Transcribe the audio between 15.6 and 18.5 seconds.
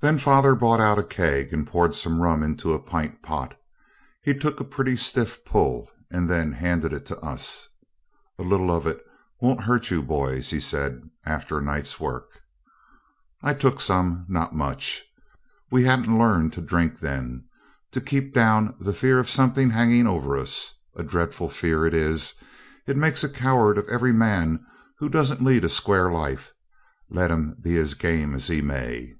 we hadn't learned to drink then to keep